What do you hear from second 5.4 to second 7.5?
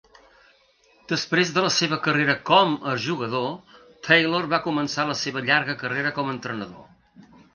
llarga carrera com entrenador.